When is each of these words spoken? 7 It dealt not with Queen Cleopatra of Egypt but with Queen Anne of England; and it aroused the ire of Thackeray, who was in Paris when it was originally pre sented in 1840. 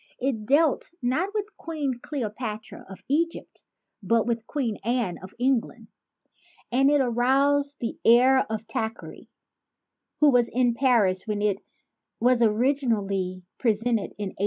7 0.17 0.17
It 0.35 0.45
dealt 0.47 0.89
not 0.99 1.29
with 1.35 1.55
Queen 1.57 1.99
Cleopatra 2.01 2.87
of 2.89 3.03
Egypt 3.07 3.61
but 4.01 4.25
with 4.25 4.47
Queen 4.47 4.77
Anne 4.83 5.19
of 5.21 5.35
England; 5.37 5.89
and 6.71 6.89
it 6.89 6.99
aroused 6.99 7.77
the 7.79 7.99
ire 8.03 8.39
of 8.49 8.63
Thackeray, 8.63 9.29
who 10.19 10.31
was 10.31 10.47
in 10.49 10.73
Paris 10.73 11.27
when 11.27 11.43
it 11.43 11.59
was 12.19 12.41
originally 12.41 13.45
pre 13.59 13.73
sented 13.73 14.09
in 14.17 14.29
1840. 14.33 14.35